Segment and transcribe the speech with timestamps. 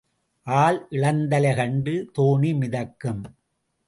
[0.47, 3.21] ஆள் இளந்தலை கண்டு தோணி மிதக்கும்.